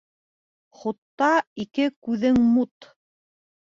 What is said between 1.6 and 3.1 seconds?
ике күҙең мут.